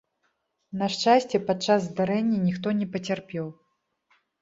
На 0.81 0.85
шчасце, 0.93 1.43
падчас 1.51 1.79
здарэння 1.89 2.43
ніхто 2.49 2.67
не 2.83 2.91
пацярпеў. 2.99 3.57